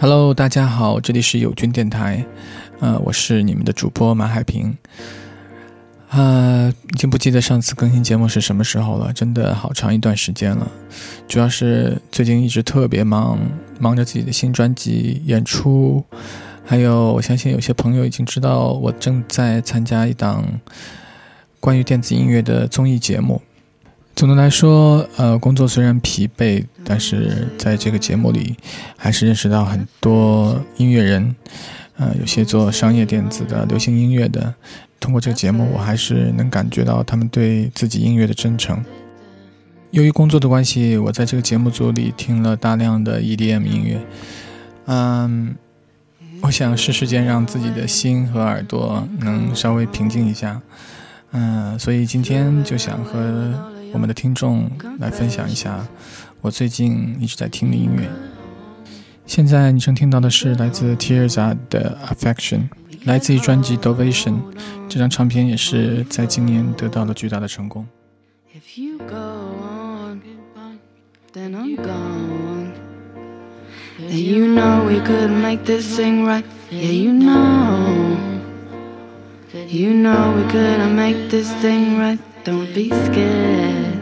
[0.00, 2.26] Hello，大家好，这里是友军电台，
[2.80, 4.76] 呃，我是你们的主播马海平，
[6.10, 10.68] 呃，已经不记得上次更新节目是什么时候了，真的好长一段时间了，
[11.28, 13.38] 主要是最近一直特别忙，
[13.78, 16.04] 忙着自己的新专辑演出，
[16.64, 20.44] 还有我相信有些朋友已经知道我正在参加一档
[21.60, 23.40] 关于电子音乐的综艺节目。
[24.16, 28.56] 总的来说，呃，工作虽然疲惫，但是在这个节目里，
[28.96, 31.34] 还是认识到很多音乐人，
[31.96, 34.54] 呃，有些做商业电子的、流行音乐的。
[35.00, 38.82] 通过这个节目，我还是能感觉到他们对自己音乐的真诚。
[39.90, 44.00] 由于工作的关系，我在这个节目组里听了大量的 EDM 音乐。
[44.86, 45.56] 嗯，
[46.40, 50.62] 我想是时间让自己的心和耳朵能稍微平静一下。
[51.32, 53.73] 嗯，所以今天就想和。
[53.94, 55.86] 我们的听众来分享一下
[56.40, 58.10] 我最近一直在听的音乐。
[59.24, 61.36] 现在你正听到的是来自 Tears
[61.70, 62.68] 的 Affection，
[63.04, 64.34] 来自于专辑 Dovation。
[64.88, 67.86] 这张唱片也是在今年得到了巨大的成功。
[82.44, 83.93] Don't be scared.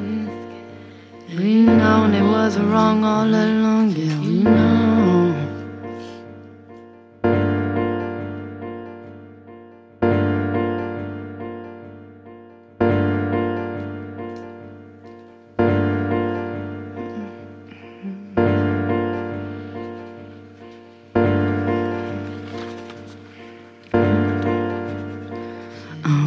[1.34, 4.82] We know it was wrong all along, yeah, we know.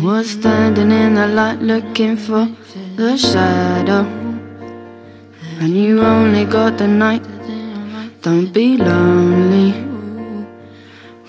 [0.01, 2.47] was standing in the light looking for
[2.95, 4.24] the shadow.
[5.59, 7.23] And you only got the night.
[8.21, 9.71] Don't be lonely.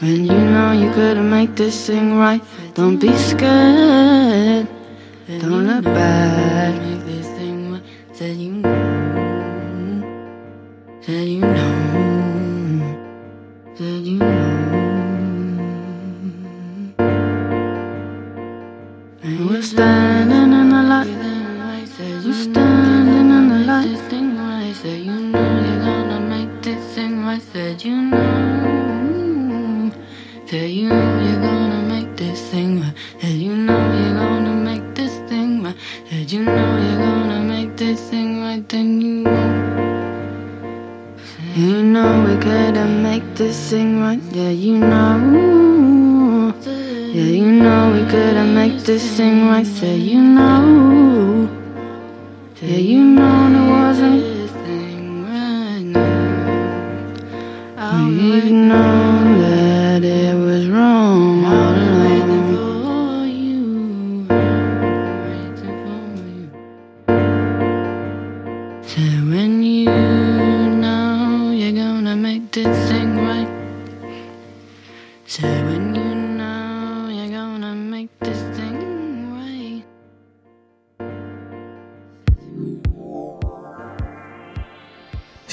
[0.00, 2.42] When you know you couldn't make this thing right,
[2.74, 4.66] don't be scared.
[5.28, 6.95] Don't look back.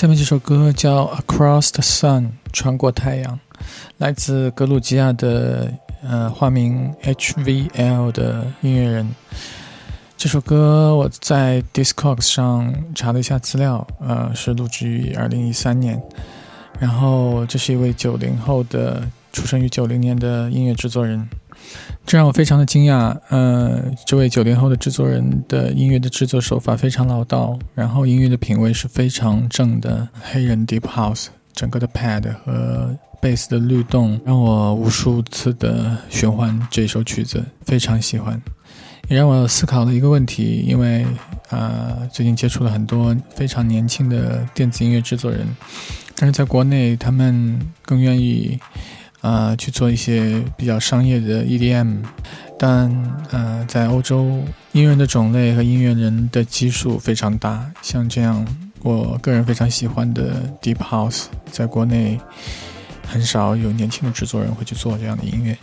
[0.03, 3.39] 下面这首歌叫《Across the Sun》，穿过太阳，
[3.99, 5.71] 来自格鲁吉亚的
[6.03, 9.09] 呃化名 HVL 的音乐人。
[10.17, 16.03] 这首歌我在 Discogs 上查了一下资料，呃，是录制于2013年。
[16.81, 21.25] 然后这是一位九零后的，出生于九零年的音乐制作人。
[22.05, 38.39] 这让我非常的惊讶，呃，这位九零后的制作人的音乐的制作手法非常老道，然后音乐的品味是非常正的黑人 deep house，整个的 pad 和贝斯的律动让我无数次的循环这首曲子，非常喜欢，
[39.07, 41.05] 也让我思考了一个问题，因为
[41.49, 45.47] 啊，最近接触了很多非常年轻的电子音乐制作人，
[46.17, 48.59] 但是在国内他们更愿意。
[49.23, 52.03] 啊，去做一些比较商业的 EDM，
[52.59, 52.91] 但
[53.31, 54.43] 呃，在欧洲，
[54.73, 57.71] 音乐的种类和音乐人的基数非常大。
[57.81, 58.45] 像这样，
[58.81, 62.19] 我个人非常喜欢的 Deep House，在国内
[63.07, 65.57] 很少有年轻的制作人会去做这样的音乐。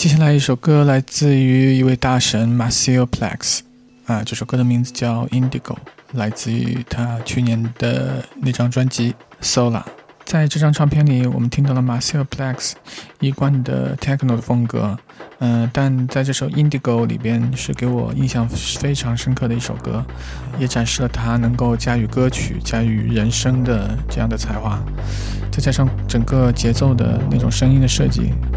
[0.00, 3.58] 接下来一首歌来自于一位大神 Marcel Plex，
[4.06, 5.76] 啊，这首歌的名字叫 Indigo，
[6.12, 9.82] 来自于他去年的那张专辑 Sola。
[10.24, 12.72] 在这张唱片里，我们听到了 Marcel Plex
[13.18, 14.98] 一贯的 techno 的风格，
[15.40, 20.02] 嗯，但在这首 Indigo 里边是给我印象非常深刻的一首歌，
[20.58, 24.82] 也展示了他能够驾驭歌曲、驾驭人声的这样的才华。
[25.52, 28.32] 再加上整个节奏的那种声音的设计，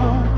[0.00, 0.37] Oh.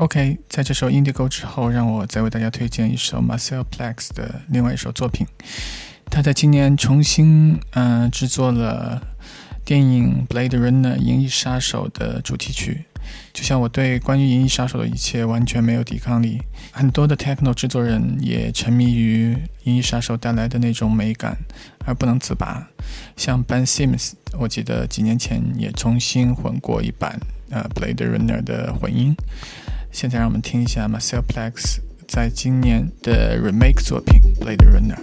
[0.00, 5.26] OK，在这首 Indigo 之后，让我再为大家推荐一首 Marcel Plex 的另外一首作品。
[6.06, 9.02] 他在今年重新嗯、呃、制作了
[9.62, 12.86] 电影《Blade Runner》银翼杀手的主题曲。
[13.34, 16.40] 就像我对关于银翼杀手的一切完全没有抵抗力，
[16.72, 21.36] 很多的 techno 制作人也沉迷于银翼杀手带来的那种美感
[21.84, 22.66] 而不能自拔。
[23.18, 29.14] 像 Ben Sims，我记得几年前也重新混过一版呃 Blade Runner 的混音。
[29.92, 34.96] 现在让我们听一下 Marcel Plex 在今年的 remake 作品《Blade Runner》。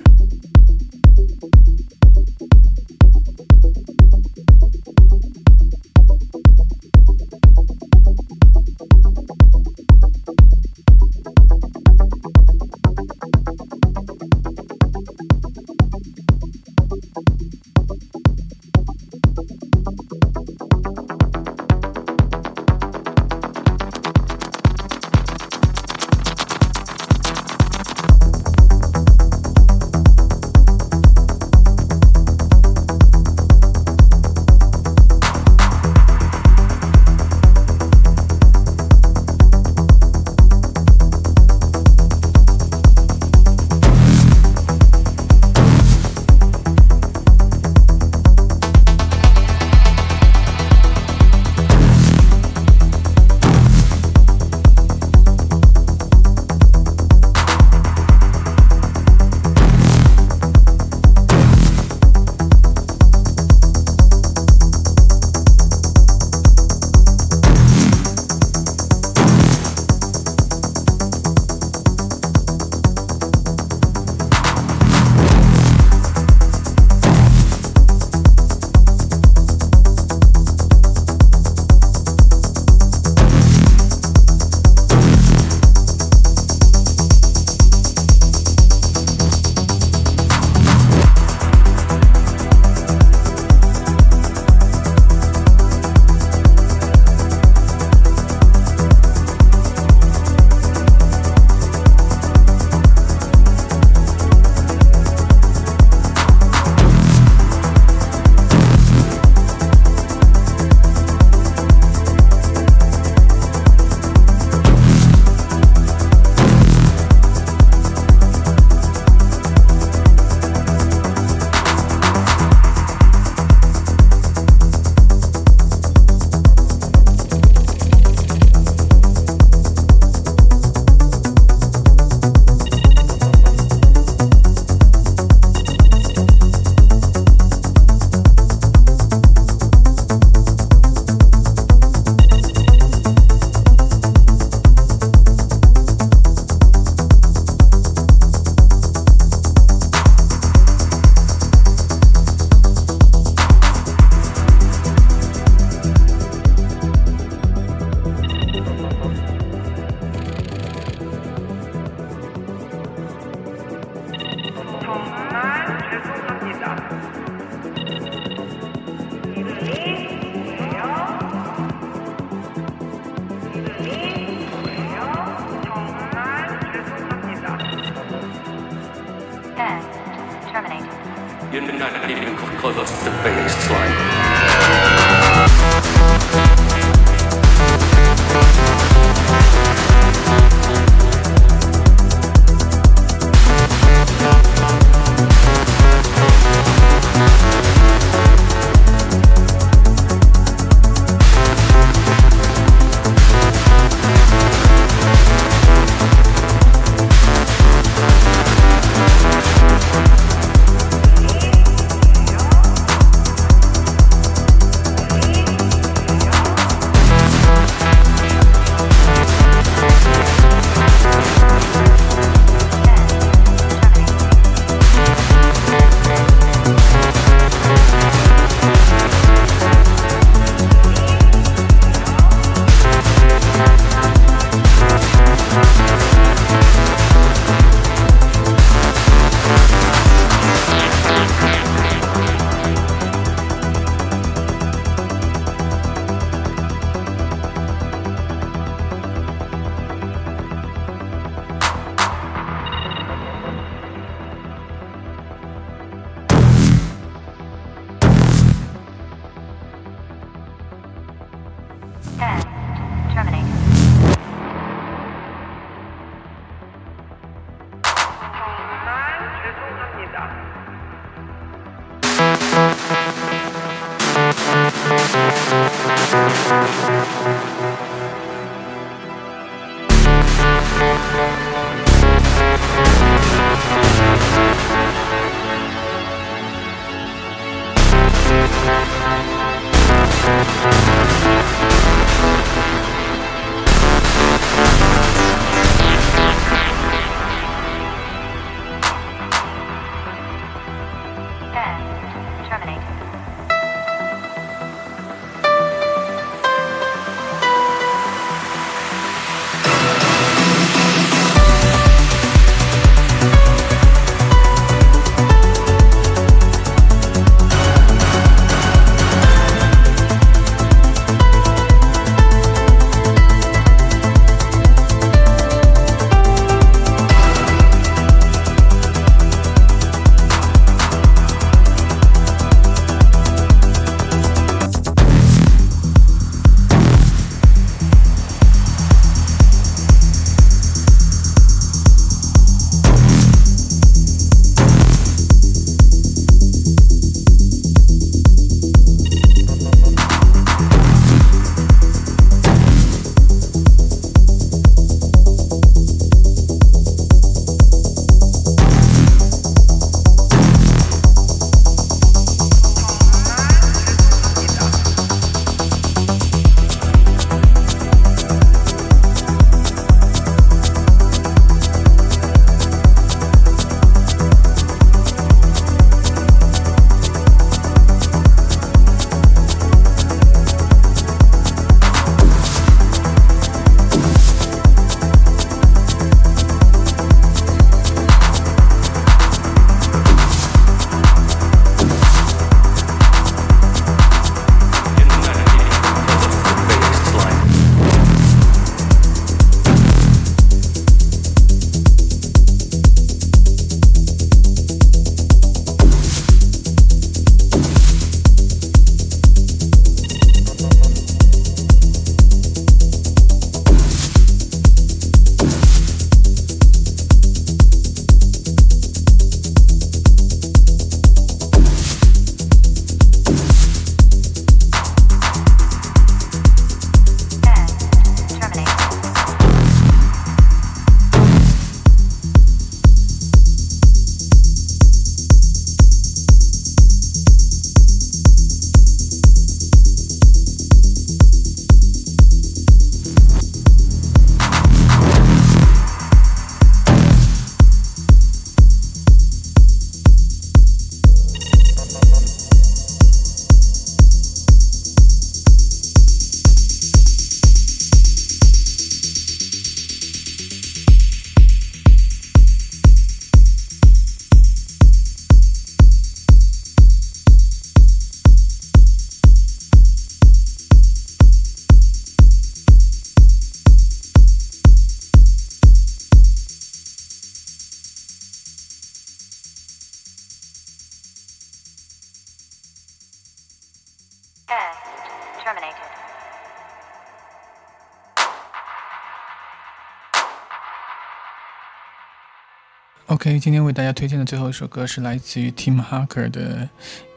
[493.39, 496.67] 今天为大家推荐的最后一首歌是来自于 Tim Harker 的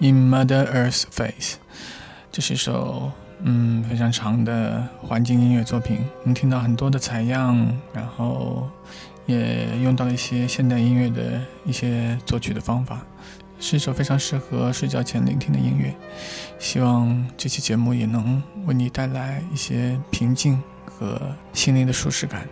[0.06, 1.56] 《In Mother Earth Face》，
[2.30, 3.10] 这是一首
[3.42, 7.56] 嗯非常长的环境音乐作品，能听到很多的采样，
[7.94, 8.68] 然后
[9.24, 13.00] 也用到了一些现代音乐的一些作曲的方法，
[13.58, 15.94] 是一首非常适合睡觉前聆听的音乐。
[16.58, 21.18] 希望这期节目也能为你带来一些平静和
[21.54, 22.46] 心灵的舒适感。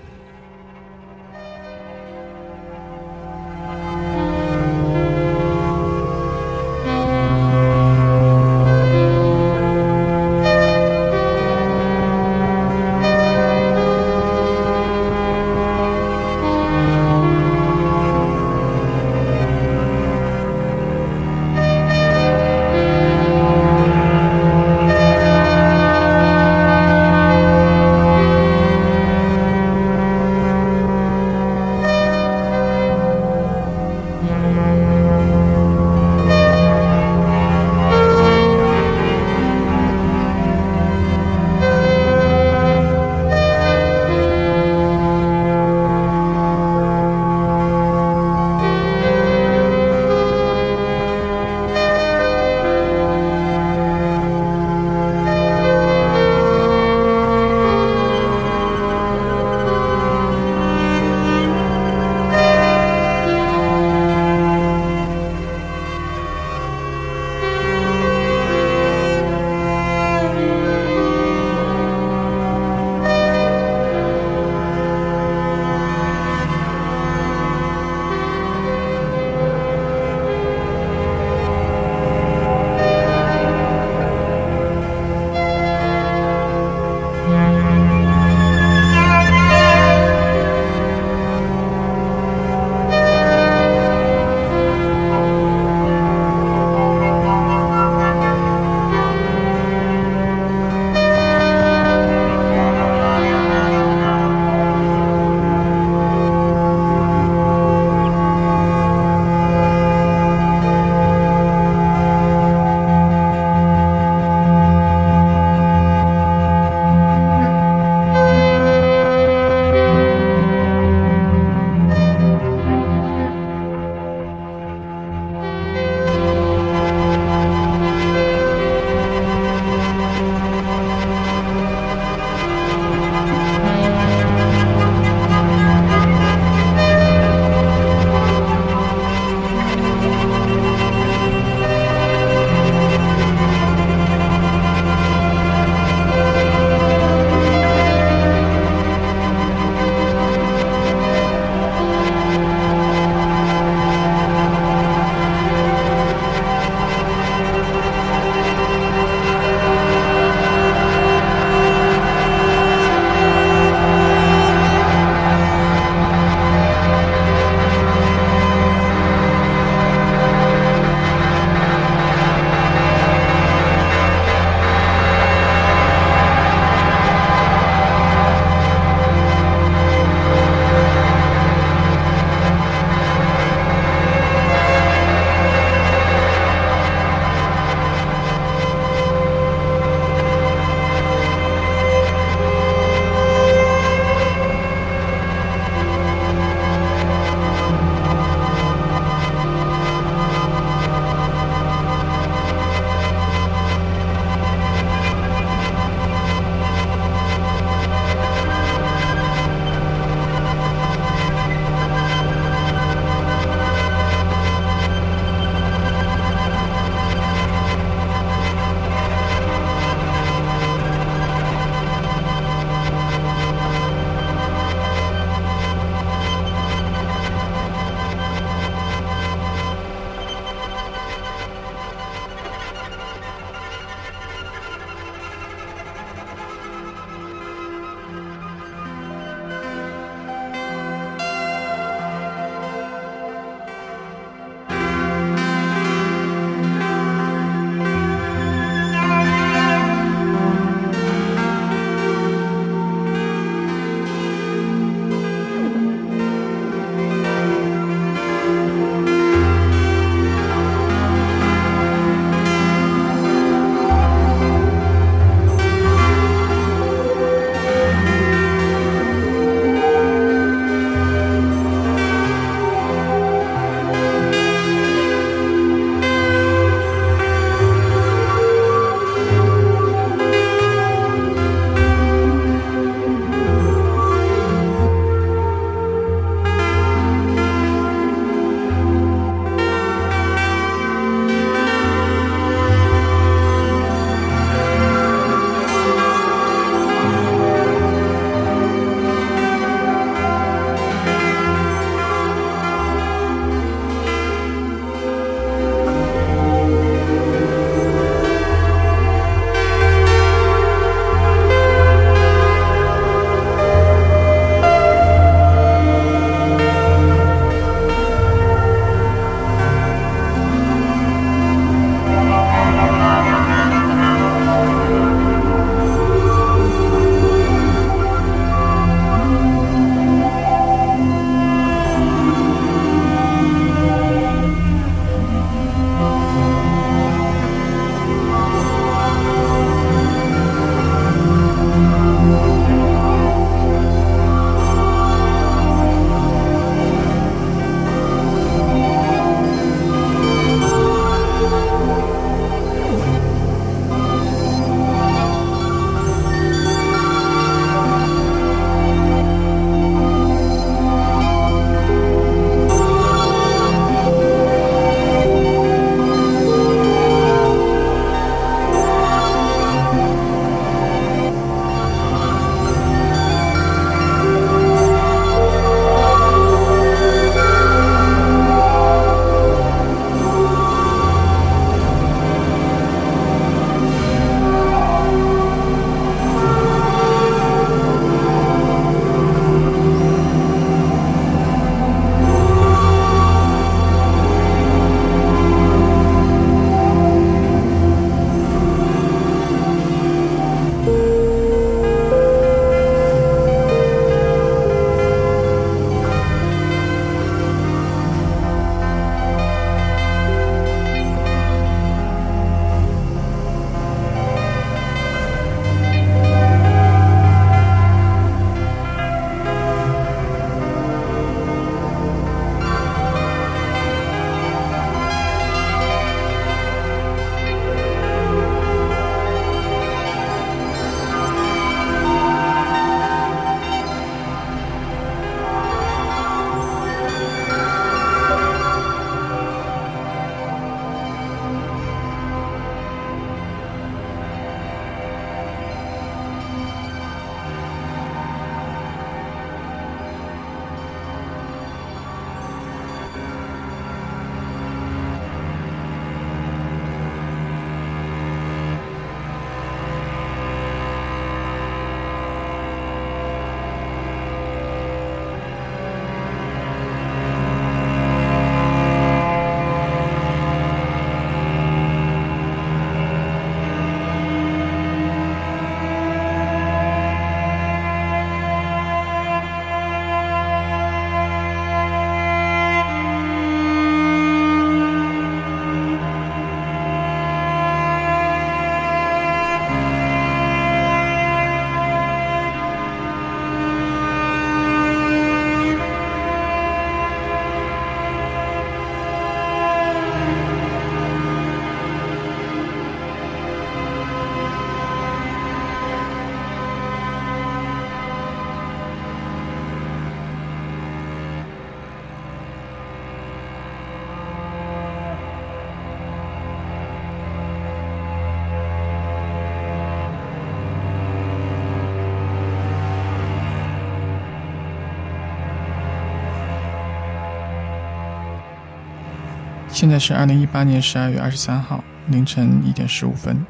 [529.78, 533.46] 现在是二零一八年十二月二十三号凌晨一点十五分，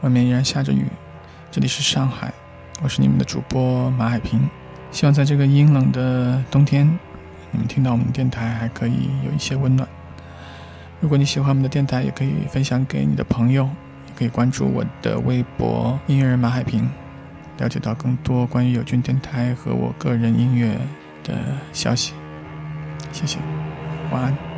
[0.00, 0.86] 外面依然下着雨。
[1.50, 2.32] 这里是上海，
[2.82, 4.48] 我是你们的主播马海平。
[4.90, 6.86] 希望在这个阴冷的冬天，
[7.50, 9.86] 你们听到我们的电台还可以有一些温暖。
[11.00, 13.68] 如果你喜欢我们的电台，也可以分享给你的朋友，
[14.06, 16.88] 也可以关注我的微博“音乐人马海平”，
[17.60, 20.78] 了解到更多关于友军电台和我个人音乐
[21.22, 21.34] 的
[21.74, 22.14] 消息。
[23.12, 23.36] 谢谢，
[24.10, 24.57] 晚安。